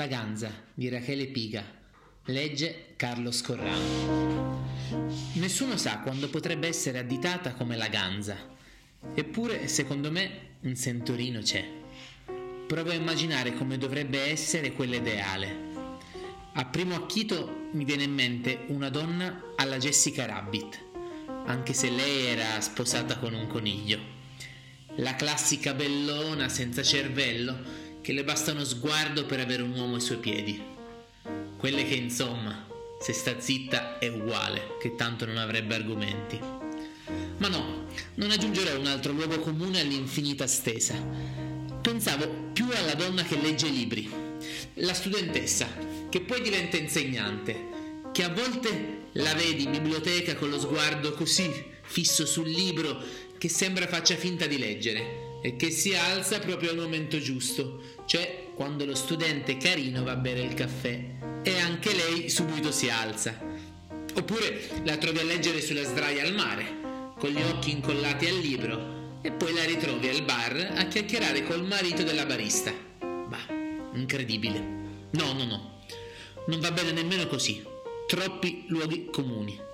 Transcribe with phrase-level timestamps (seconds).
[0.00, 1.62] La Ganza di Rachele Piga.
[2.24, 4.64] Legge Carlo Scorrano.
[5.34, 8.34] Nessuno sa quando potrebbe essere additata come la Ganza.
[9.14, 11.68] Eppure, secondo me, un sentorino c'è.
[12.66, 15.54] Provo a immaginare come dovrebbe essere quell'ideale.
[16.54, 20.82] A primo acchito mi viene in mente una donna alla Jessica Rabbit,
[21.44, 23.98] anche se lei era sposata con un coniglio.
[24.96, 30.00] La classica bellona senza cervello che le basta uno sguardo per avere un uomo ai
[30.00, 30.60] suoi piedi.
[31.56, 32.66] Quelle che insomma,
[33.00, 36.38] se sta zitta è uguale, che tanto non avrebbe argomenti.
[37.38, 40.94] Ma no, non aggiungerò un altro luogo comune all'infinita stesa.
[41.82, 44.10] Pensavo più alla donna che legge libri,
[44.74, 45.66] la studentessa,
[46.08, 47.68] che poi diventa insegnante,
[48.12, 51.50] che a volte la vedi in biblioteca con lo sguardo così
[51.82, 53.02] fisso sul libro
[53.36, 58.84] che sembra faccia finta di leggere che si alza proprio al momento giusto, cioè quando
[58.84, 61.02] lo studente carino va a bere il caffè
[61.42, 63.38] e anche lei subito si alza.
[64.14, 69.18] Oppure la trovi a leggere sulla sdraia al mare, con gli occhi incollati al libro,
[69.22, 72.72] e poi la ritrovi al bar a chiacchierare col marito della barista.
[73.00, 73.46] Bah,
[73.94, 74.58] incredibile.
[75.12, 75.78] No, no, no.
[76.46, 77.62] Non va bene nemmeno così.
[78.06, 79.68] Troppi luoghi comuni.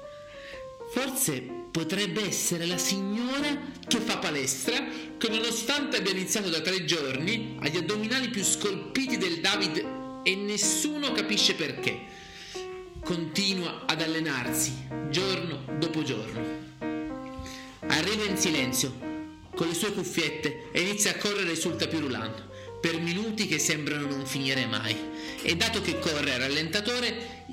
[0.98, 3.54] Forse potrebbe essere la signora
[3.86, 4.82] che fa palestra,
[5.18, 10.34] che nonostante abbia iniziato da tre giorni, ha gli addominali più scolpiti del David e
[10.36, 12.00] nessuno capisce perché.
[13.04, 14.72] Continua ad allenarsi
[15.10, 16.40] giorno dopo giorno.
[17.88, 18.94] Arriva in silenzio
[19.54, 22.46] con le sue cuffiette e inizia a correre sul tapirulano
[22.80, 24.96] per minuti che sembrano non finire mai.
[25.42, 26.38] E dato che corre a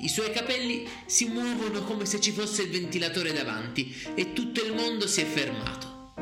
[0.04, 4.74] i suoi capelli si muovono come se ci fosse il ventilatore davanti e tutto il
[4.74, 6.12] mondo si è fermato.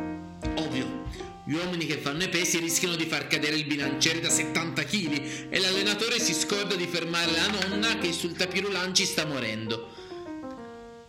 [0.58, 1.02] Ovvio,
[1.44, 5.48] gli uomini che fanno i pesi rischiano di far cadere il bilanciere da 70 kg
[5.51, 9.89] e l'allenatore si scorda di fermare la nonna che sul tapirulan ci sta morendo.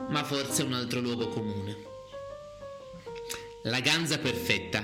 [0.09, 1.77] Ma forse è un altro luogo comune.
[3.65, 4.83] La ganza perfetta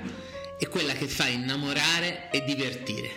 [0.60, 3.10] è quella che fa innamorare e divertire,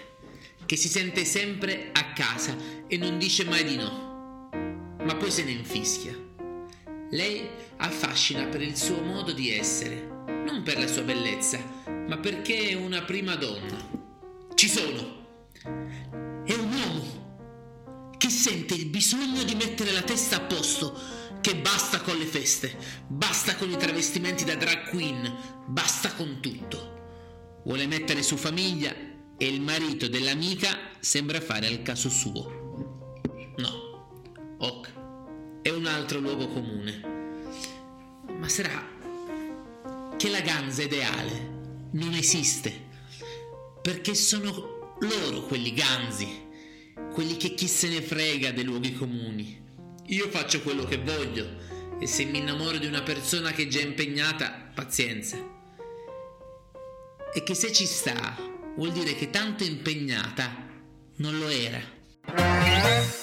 [0.65, 4.12] che si sente sempre a casa e non dice mai di no,
[5.05, 6.17] ma poi se ne infischia.
[7.11, 11.59] Lei affascina per il suo modo di essere, non per la sua bellezza,
[12.09, 13.77] ma perché è una prima donna.
[14.55, 15.21] Ci sono!
[16.45, 20.99] È un uomo che sente il bisogno di mettere la testa a posto,
[21.41, 22.77] che basta con le feste,
[23.07, 26.93] basta con i travestimenti da drag queen, basta con tutto
[27.65, 28.95] vuole mettere su famiglia
[29.37, 32.62] e il marito dell'amica sembra fare al caso suo.
[35.93, 37.01] Altro luogo comune.
[38.39, 38.91] Ma sarà
[40.17, 42.89] che la ganza ideale non esiste,
[43.83, 46.29] perché sono loro quelli ganzi,
[47.13, 49.61] quelli che chi se ne frega dei luoghi comuni.
[50.07, 51.47] Io faccio quello che voglio
[52.01, 55.37] e se mi innamoro di una persona che è già impegnata, pazienza
[57.35, 58.37] e che se ci sta
[58.77, 60.69] vuol dire che tanto impegnata
[61.17, 63.22] non lo era.